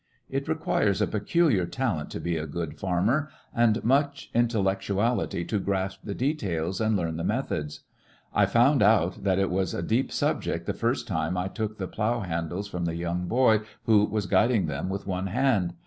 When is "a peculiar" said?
0.99-1.67